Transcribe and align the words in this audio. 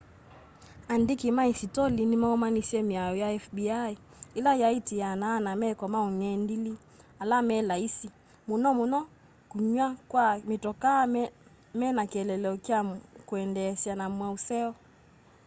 andĩkĩ 0.93 1.29
ma 1.37 1.43
ĩsĩtolĩ 1.51 2.03
nĩmaũmanĩsye 2.11 2.79
mĩao 2.89 3.13
ya 3.23 3.27
fbi 3.45 3.63
ĩla 4.39 4.51
yatĩĩanaa 4.61 5.43
na 5.45 5.51
meko 5.61 5.85
ma 5.93 5.99
ũngendĩlĩ 6.09 6.73
ala 7.21 7.37
me 7.47 7.57
laĩsi 7.69 8.07
mũno 8.49 8.69
mũno 8.79 8.99
kũywa 9.49 9.87
kwa 10.11 10.25
mĩtokaa 10.49 11.03
mena 11.79 12.01
kĩeleelo 12.11 12.51
kya 12.65 12.79
kwĩyendeesya 13.27 13.93
na 13.99 14.05
maũseo 14.19 14.71